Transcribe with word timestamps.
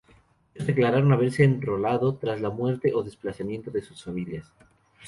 Muchos 0.55 0.65
declararon 0.65 1.13
haberse 1.13 1.43
enrolado 1.43 2.15
tras 2.15 2.41
la 2.41 2.49
muerte 2.49 2.91
o 2.95 3.03
desplazamiento 3.03 3.69
de 3.69 3.83
sus 3.83 4.03
familias. 4.03 4.51